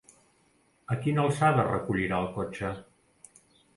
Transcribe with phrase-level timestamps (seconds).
[0.95, 2.73] A quina alçada recollirà el cotxe?